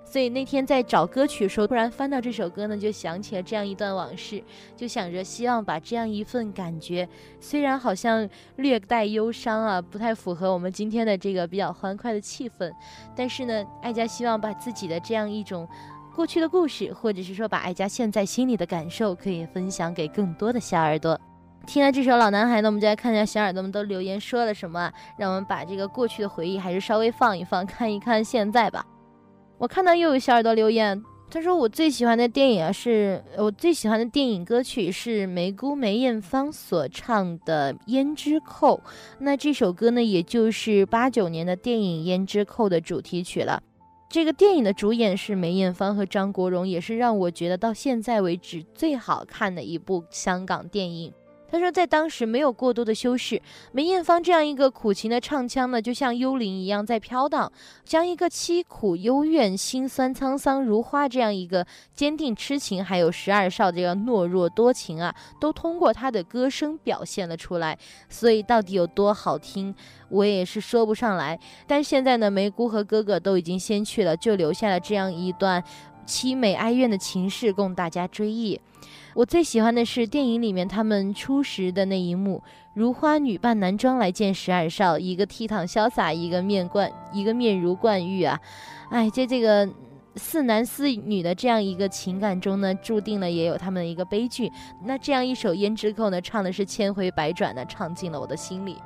[0.04, 4.42] 所以那天在找歌曲的时候，突然翻到这首歌呢，就想起了这样一段往事，
[4.76, 7.08] 就想着希望把这样一份感觉，
[7.40, 12.70] 虽然好像略带忧伤啊，不太符合我们今天的这个比较欢快的气氛，
[13.16, 15.66] 但是呢，爱佳希望把自己的这样一种。
[16.14, 21.18] 过去的故事，或者是说把爱家现在心里的感受，可以分享给更多的小耳朵。
[21.66, 24.92] 听了这首《老男孩》呢，我们就来看一下小耳朵们都留言说了什么。
[25.18, 28.84] 让我们把这个过去的回忆还是稍微放一放，看一看现在吧。
[29.58, 31.00] 我看到又有小耳朵留言，
[31.30, 38.76] 他说我最喜欢的电影啊，是我最喜欢的电影歌曲是梅姑梅艳芳所唱的《胭脂扣》。
[39.20, 43.62] 那这首歌呢，也就是八九年的电影《胭脂扣》的主题曲了。
[44.12, 51.10] 这个电影的主演是梅艳芳和张国荣，也是让我觉得到现在为止最好看的一部香港电影。
[51.52, 53.42] 他说，在当时没有过多的修饰，
[53.72, 57.52] 梅艳芳这样一个苦情的唱腔呢，就像幽灵一样在飘荡，
[57.84, 67.78] 将一个凄苦幽怨、心酸沧桑如花这样一个坚定痴情，还有十二少这个懦弱多情啊，都通过他的歌声表现了出来。
[68.08, 69.74] 所以到底有多好听，
[70.08, 71.38] 我也是说不上来。
[71.66, 75.62] 但现在呢，梅姑和哥哥都已经先去了，就留下了这样一段
[76.06, 78.58] 凄美哀怨的情事供大家追忆。
[79.14, 82.42] 我最喜欢的是电影里面他们初识的那一幕，
[82.74, 88.40] 如花女扮男装来见十二少，一个倜傥潇洒，一个面冠，一个面如冠玉啊，
[88.90, 89.68] 哎，在这个
[90.16, 94.50] 四男四女的这样一个情感中呢，注定了也有他们的一个悲剧。
[94.84, 98.76] 那这样一首《胭脂扣》呢，唱的是千回百转的，唱进了我的心里。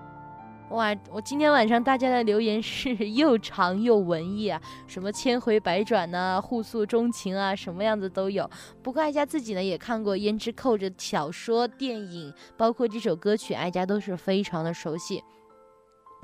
[0.70, 8.50] 哇，我今天晚上大家的留言是又长又文艺啊，什么千回百转呐，互诉衷情啊，什么样子都有。
[8.82, 15.22] 不过爱家自己呢也看过《胭脂扣》的小说、电影，包括这首歌曲，爱家都是非常的熟悉。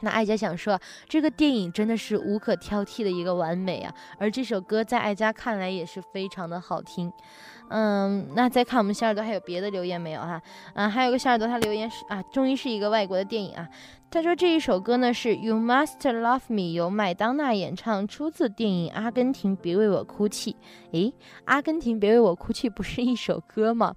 [0.00, 0.76] 那爱家想说，
[1.08, 7.12] 这个电影真的是无可挑剔的一个完美啊，而这首歌在爱家看来也是非常的好听。
[7.72, 10.40] 嗯，那再看我们小耳朵还有别的留言没有哈？
[10.74, 13.66] 啊，还有个小耳朵他留言是啊，终于是一个外国的电影啊。
[14.10, 20.52] 他说这一首歌呢是《You Must Love Me》，由麦当娜演唱，出自电影《阿根廷别为我哭泣》。
[20.92, 21.14] 诶，
[21.46, 23.94] 阿根廷别为我哭泣不是一首歌吗？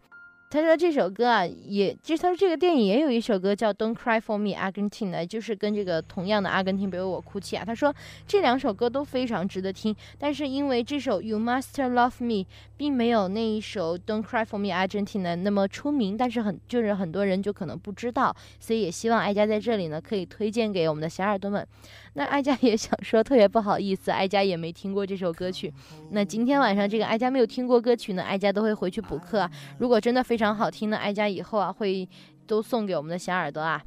[0.47, 7.65] 他说这首歌啊，也其实他说这个电影也有一首歌叫《Don't Cry for Me, Argentina》，就是跟这个同样的阿根廷别为我哭泣啊。
[7.65, 7.93] 他说
[8.26, 12.43] 这两首歌都非常值得听，但是因为这首《You Must Love Me》
[12.78, 21.65] 并没有那一首《Don't Cry for Me, Argentina》那么出名，但是很就是很多人就可能不知道，所以也希望哀家在这里呢可以推荐给我们的小耳朵们。
[22.13, 25.73] 那哀家也想说，特别不好意思，哀家也没听过这首歌曲。
[26.11, 29.49] 那今天晚上这个哀家没有听过歌曲呢，哀家都会回去补课。
[29.78, 32.07] 如果真的非常好听呢，哀家以后啊会
[32.45, 33.82] 都送给我们的小耳朵啊。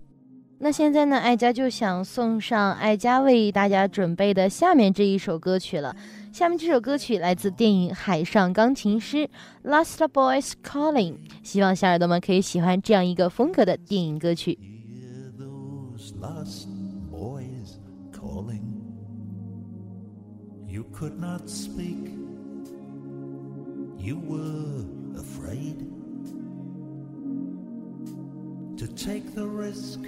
[0.60, 5.94] 那现在呢，艾佳就想送上艾佳为大家准备的下面这一首歌曲了。
[6.32, 9.18] 下面这首歌曲来自电影《海上钢琴师》
[9.64, 11.14] ，Last Boys Calling。
[11.44, 14.58] 希望小耳朵们可以喜欢这样一个风格的电影歌曲。
[20.70, 22.10] You could not speak,
[23.98, 24.84] you were
[25.16, 25.76] afraid
[28.76, 29.98] to take the risk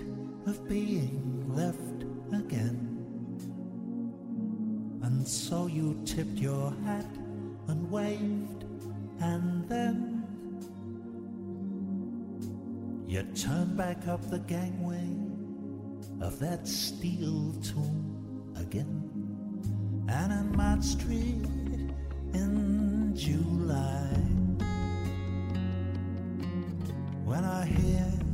[0.50, 2.02] of being left
[2.34, 2.80] again.
[5.04, 7.06] And so you tipped your hat
[7.68, 8.64] and waved,
[9.20, 10.24] and then
[13.06, 15.08] you turned back up the gangway
[16.20, 18.96] of that steel tomb again.
[20.08, 21.46] And in Mott Street
[22.34, 24.08] in July.
[27.24, 28.29] When I hear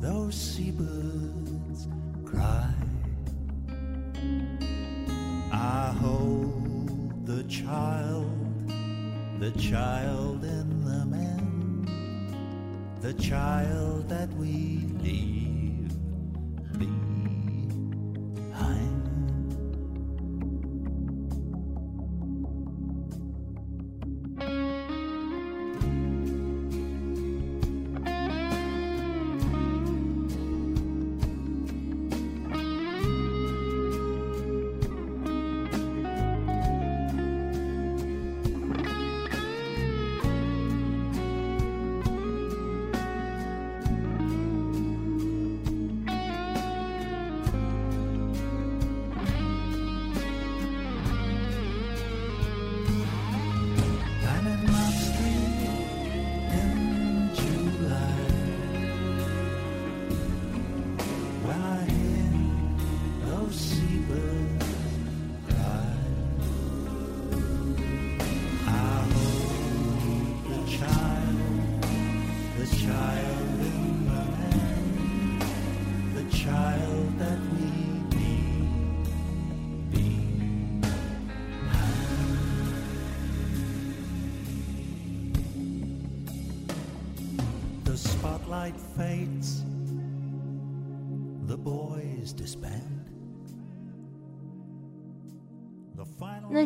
[0.00, 1.88] those seabirds
[2.24, 2.72] cry,
[5.52, 8.68] I hold the child,
[9.38, 11.86] the child in the man,
[13.02, 15.49] the child that we leave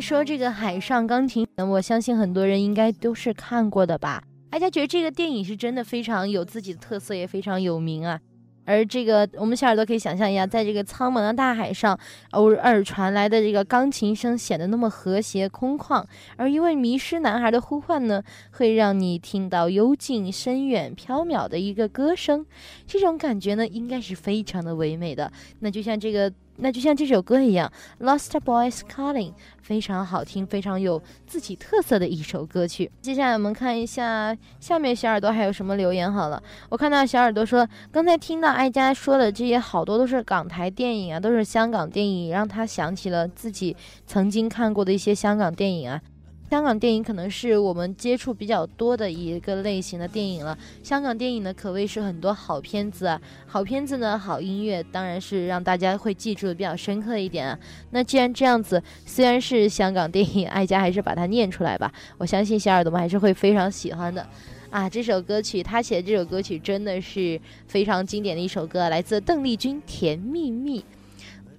[0.05, 4.21] 说这个海上钢琴，我相信很多人应该都是看过的吧？
[4.51, 8.19] 大家觉得这个电影是真的非常有自己的特色，也非常有名啊。
[8.65, 11.99] 而这个，我们小耳朵可以想象一下，在这个苍茫的大海上，
[12.33, 22.45] 偶尔传来的这个钢琴声显得那么和谐空旷，而一位迷失男孩的呼唤呢，会让你听到幽静、深远、飘渺的一个歌声。
[22.85, 25.31] 这种感觉呢，应该是非常的唯美的。
[25.61, 27.71] 那就像这个，那就像这首歌一样，
[28.05, 29.31] 《Lost Boys Calling》，
[29.61, 32.89] 非常好听，非常有自己特色的一首歌曲。
[33.01, 36.11] 接下来我们看一下下面小耳朵还有什么留言。
[36.11, 43.75] 好了，我看到小耳朵说，刚才听到哀家说的这些好多都是港台电影啊，都是香港电影，让他想起了自己
[44.07, 46.01] 曾经看过的一些香港电影啊。
[46.49, 50.57] 香港电影可能是我们接触比较多的一个类型的电影了。
[50.83, 57.59] 香港电影呢，可谓是很多好片子啊，好片子呢，好音乐，当然是让大家会记住的比较深刻一点啊。
[57.89, 61.91] 那既然这样子，虽然是香港电影，爱家还是把它念出来吧。
[62.17, 64.25] 我相信小耳朵们还是会非常喜欢的
[64.69, 64.87] 啊。
[64.87, 70.79] 这首歌曲，他写的这首歌曲真的是非常经典的一首歌，来自邓丽君《甜蜜蜜》。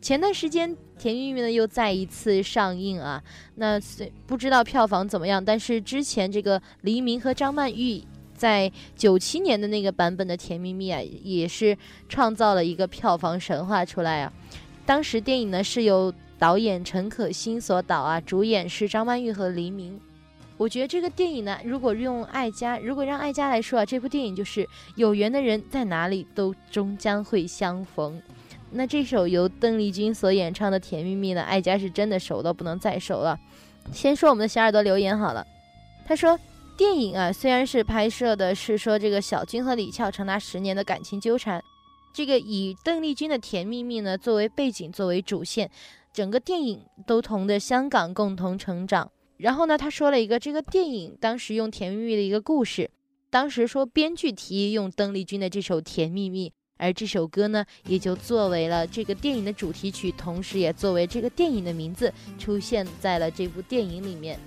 [0.07, 3.21] 前段时间，《甜蜜蜜》呢又再一次上映啊。
[3.57, 8.01] 那虽不知道票房怎么样，但是之前这个黎明和张曼玉
[8.33, 11.77] 在九七年的那个版本的《甜蜜蜜》啊，也是
[12.09, 14.33] 创造了一个票房神话出来啊。
[14.85, 20.01] 当时电影呢是由导演陈可辛所导啊，主演是张曼玉和黎明。
[20.57, 28.23] 我觉得这个电影呢，如果用爱家，如果让爱家来说啊，这部电影就是有缘的人在哪里都终将会相逢。
[28.77, 33.39] 那这首由邓丽君所演唱的《甜蜜蜜》呢，爱家是真的熟到不能再熟了。
[33.91, 35.47] 先说我们的小耳朵留言好了，
[36.07, 36.39] 他说
[36.77, 41.63] 电影啊虽然是拍摄的是说这个小军和李翘长达十年的感情纠缠，
[42.13, 45.71] 这个以邓丽君的《甜蜜蜜》呢作为背景作为主线，
[46.13, 49.11] 整个电影都同的香港共同成长。
[49.39, 52.91] 然后呢，他说了一个这个电影当时用《甜蜜蜜》的一个故事，
[53.31, 56.51] 当时说编剧提议用邓丽君的这首《甜蜜蜜》。
[56.77, 64.39] 而这首歌呢，也就作为了这个电影的主题曲，同时也作为这个电影的名字，出现在了这部电影里面。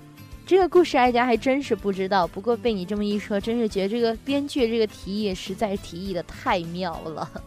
[0.46, 2.26] 这个故事，哀家还真是不知道。
[2.26, 7.30] 不过被你这么一说，真是觉得这个编剧这个提议实在是提议的太妙了。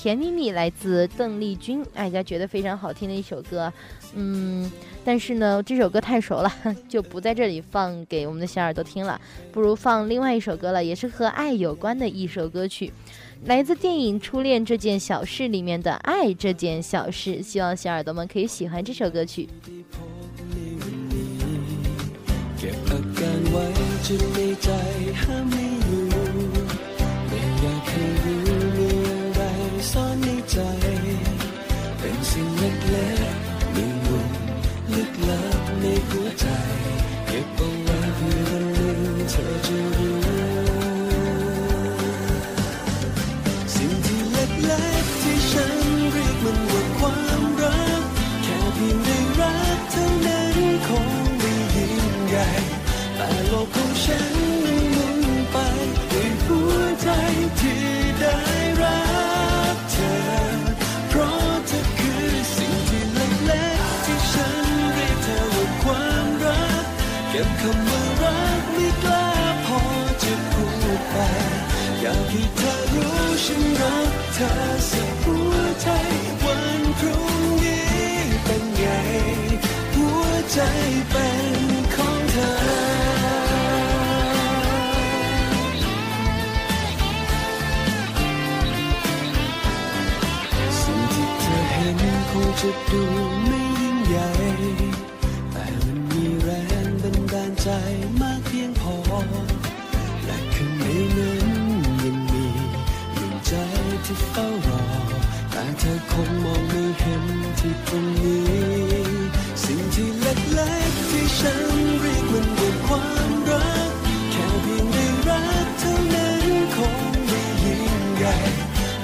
[0.02, 3.72] 《甜蜜蜜》来自邓丽君，哀家觉得非常好听的一首歌。
[4.14, 4.68] 嗯，
[5.04, 6.50] 但是呢，这首歌太熟了，
[6.88, 9.20] 就不在这里放给我们的小耳朵听了，
[9.52, 12.92] 不如放另外一首歌了，也是和爱有关的一首歌曲。
[13.45, 19.47] 来自电影《初恋这件小事》里面的《爱这件小事》，希望小耳朵们可以喜欢这首歌曲。
[22.59, 23.65] เก็บอาการไว้
[24.05, 24.67] จนในใจ
[53.74, 54.34] ของฉัน
[54.94, 55.18] มุ่ง
[55.50, 55.56] ไป
[56.10, 57.08] ด้วยหัวใจ
[57.60, 57.82] ที่
[58.20, 58.36] ได้
[58.82, 59.02] รั
[59.74, 60.14] กเธอ
[61.08, 66.84] เพราะเธอคือสิ่งที่เล็กๆที่ฉันเรียกเธอว่าความรัก
[67.30, 69.28] เก็บคำว่ารักไม่กล้า
[69.66, 69.80] พอ
[70.22, 70.64] จะพู
[70.98, 71.16] ดไป
[72.00, 74.50] อยากให้เธอรู้ฉันรักเธอ
[74.88, 75.88] สุดหัวใจ
[92.64, 93.02] จะดู
[93.44, 94.28] ไม่ยิ่งใหญ่
[95.52, 96.48] แต่มันมีแร
[96.86, 97.68] งบันดาลใจ
[98.20, 98.94] มากเพียงพอ
[100.24, 100.82] และข้างใน
[101.16, 101.48] นั้น
[102.02, 102.46] ยังมี
[103.16, 103.52] ดวงใจ
[104.04, 104.84] ที่เฝ้ารอ
[105.50, 107.24] แต่เธอคงมองไม่เห็น
[107.58, 108.46] ที่ตรงนี้
[109.64, 111.60] สิ่งที่เล็กๆที่ฉัน
[112.00, 113.90] เรียกมันว่าความรัก
[114.32, 116.42] แค่เพียงได้รักเท่านั้น
[116.74, 116.96] คง
[117.28, 118.34] ไม่ยิ่งใหญ่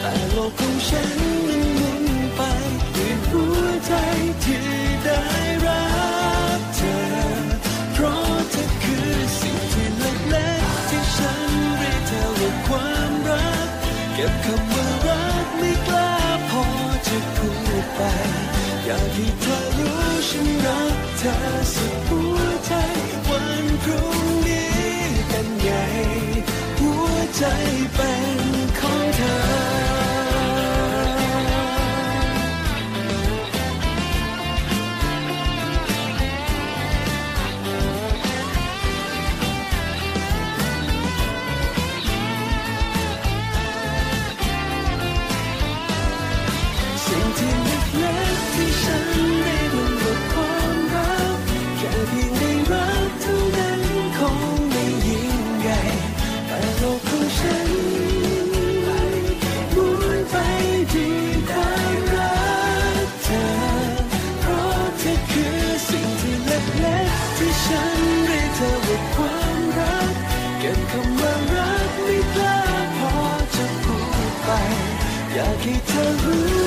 [0.01, 1.28] แต่โลกของฉัน
[17.99, 18.05] ไป
[18.85, 21.35] อยากให้เธอรู้ฉันรักเธอ
[21.73, 22.73] สุดหัวใจ
[23.29, 24.73] วันพรุ่งนี้
[25.29, 25.69] เป็นไง
[26.79, 27.45] หัวใจ
[27.95, 28.58] เป็น
[75.38, 76.40] อยากให้เธอรู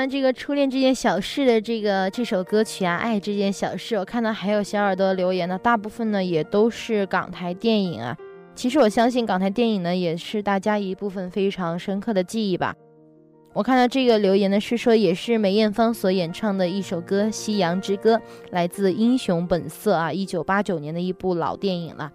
[0.00, 8.16] 完这个初恋这件小事的这个这首歌曲啊，爱这件小事，我看到还有小耳朵留言呢，大部分呢也都是港台电影啊。
[8.54, 12.74] 其实我相信港台电影呢也是大家一部分非常深刻的记忆吧。
[13.52, 18.16] 我看到这个留言呢是说也是梅艳芳所演唱的一首歌《夕阳之歌》，
[18.50, 22.10] 来自《英雄本色》啊，一九八九年的一部老电影了。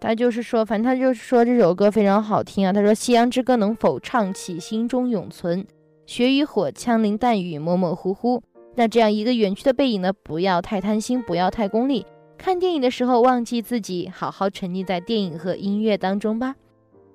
[0.00, 2.72] 他就是说，反正他就是说这首歌非常好听啊。
[2.72, 5.64] 他说《夕阳之歌》能否唱起心中永存？
[6.10, 8.42] 雪与火，枪林弹雨，模模糊糊。
[8.74, 10.12] 那这样一个远去的背影呢？
[10.12, 12.04] 不要太贪心，不要太功利。
[12.36, 16.56] 看电影的时候，忘记自己，好好沉浸在电影和音乐当中吧。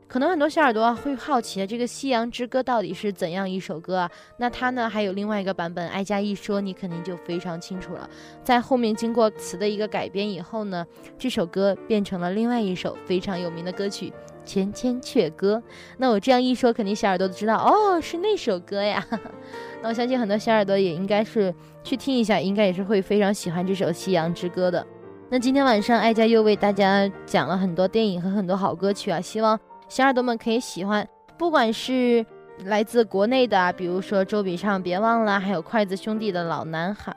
[0.07, 4.11] 可能很多小耳朵会好奇啊，这个《夕阳之歌》到底是怎样一首歌啊？
[4.39, 8.09] 那它呢还有另外一个版本，哀家一说，你肯定就非常清楚了。
[8.45, 10.85] 在后面经过词的一个改编以后呢，
[11.17, 14.09] 这首歌变成了另外一首非常有名的歌曲。
[14.45, 15.61] 《千千阙歌》，
[15.97, 19.05] 那我这样一说，肯定小耳朵都知道哦，是那首歌呀。
[19.81, 24.85] 那我相信很多小耳朵也应该是去听一下，应该也是会非常喜欢这首《夕阳之歌》的。
[25.29, 32.25] 那今天晚上，哀家又为大家讲了很多电影和很多好歌曲啊，希望小耳朵们可以喜欢，不管是
[32.65, 37.11] 来自国内的，比如说周笔畅《别忘了》，还有筷子兄弟的《老男孩》。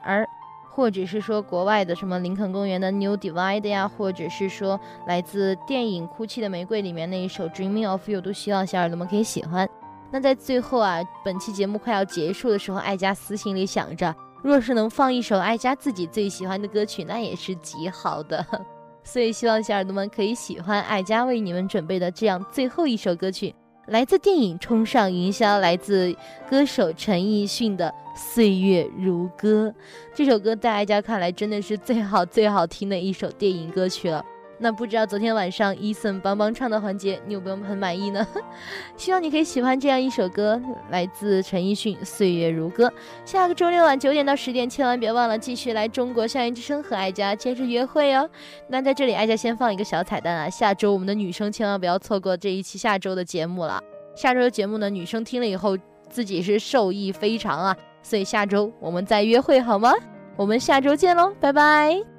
[0.79, 9.67] 或者是说国外的什么林肯公园的 New Divide 呀，或者是说来自电影《哭泣的玫瑰》里面那一首 Dreaming of You，都希望小耳朵们可以喜欢。
[10.09, 18.45] 那在最后啊，本期节目快要结束的时候，爱佳私心里想着，若是能放一首爱佳自己最喜欢的歌曲，那也是极好的。
[19.03, 23.53] 所以希望小耳朵们可以喜欢爱佳为你们准备的这样最后一首歌曲。
[23.89, 26.15] 来自电影《冲上云霄》，来自
[26.47, 29.73] 歌手陈奕迅的《岁月如歌》。
[30.13, 34.23] 这首歌在大家看来真的是最好最好听的一首电影歌曲了。
[34.61, 38.27] 那不知道昨天晚上伊森帮帮唱的环节，你有没有很满意呢？
[38.97, 42.87] 希望你可以喜欢这样一首歌，来自陈奕迅《岁月如歌》。
[43.23, 48.29] 下个周六晚九点到十点，千万别忘了继续来中国校园之声和爱家接着约会哦。
[48.67, 53.81] 那在这里，爱家先放一个小彩蛋啊，下周我们的女生千万不要错过这一期下周的节目了。
[54.15, 55.77] 下周的节目呢，女生听了以后
[56.09, 57.75] 自己是受益非常啊。
[58.01, 59.93] 所以下周我们再约会好吗？
[60.35, 62.18] 我们下周见喽，拜拜。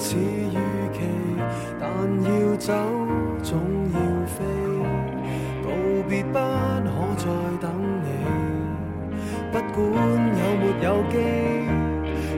[0.00, 0.56] 似预
[0.94, 0.98] 期，
[1.78, 1.86] 但
[2.24, 2.72] 要走
[3.42, 3.60] 总
[3.92, 4.42] 要飞，
[5.62, 5.68] 告
[6.08, 6.88] 别不可
[7.18, 7.26] 再
[7.60, 7.70] 等
[8.02, 8.08] 你，
[9.52, 9.76] 不管
[10.40, 11.14] 有没有机，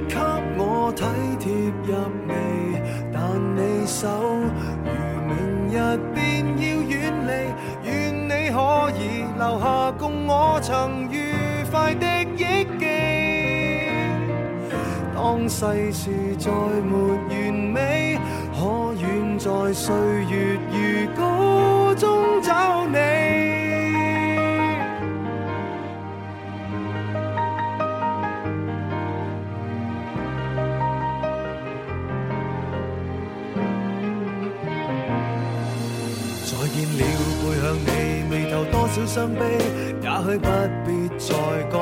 [0.09, 0.19] 给
[0.59, 0.61] 我
[0.97, 1.01] 体
[1.39, 1.47] 贴
[1.87, 1.91] 入
[2.27, 2.31] 微，
[3.13, 3.17] 但
[3.55, 4.09] 你手
[4.85, 4.91] 如
[5.29, 5.33] 明
[5.71, 5.75] 日
[6.13, 6.21] 便
[6.59, 6.93] 要远
[7.29, 7.31] 离，
[7.89, 7.91] 愿
[8.25, 8.59] 你可
[8.99, 9.01] 以
[9.39, 11.33] 留下共我曾愉
[11.71, 12.07] 快的
[15.23, 16.97] 当世事再没
[17.31, 18.19] 完美，
[18.59, 19.95] 可远在岁
[20.29, 22.97] 月如歌中找你。
[36.45, 37.01] 再见了，
[37.39, 37.89] 背向你，
[38.29, 39.41] 眉頭多少伤悲，
[40.03, 40.49] 也许不
[40.85, 41.31] 必再
[41.71, 41.79] 讲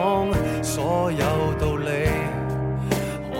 [0.63, 1.25] 所有
[1.59, 1.80] 道理。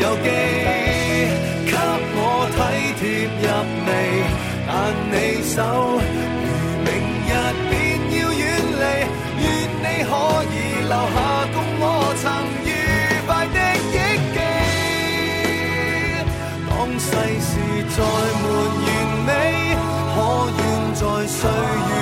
[0.00, 0.28] 有记，
[1.66, 1.72] 给
[2.16, 2.18] 我
[2.54, 2.58] 体
[2.98, 3.02] 贴
[3.40, 3.46] 入
[3.86, 3.88] 微，
[4.66, 4.70] 但
[5.10, 5.14] 你
[5.44, 5.56] 手
[6.42, 6.46] 如
[6.84, 6.88] 明
[7.28, 7.30] 日
[7.70, 7.72] 便
[8.10, 8.42] 要远
[8.80, 8.82] 离，
[9.40, 9.44] 愿
[9.80, 10.10] 你可
[10.50, 11.16] 以留下
[11.52, 11.82] 共我
[12.20, 12.24] 曾
[12.64, 12.68] 愉
[13.26, 13.56] 快的
[13.92, 13.96] 忆
[14.34, 14.36] 记。
[16.68, 17.04] 当世
[17.40, 17.50] 事
[17.94, 17.96] 再
[18.42, 18.44] 没
[18.84, 18.86] 完
[19.26, 19.30] 美，
[20.14, 20.16] 可
[20.58, 20.60] 愿
[20.94, 21.92] 在岁月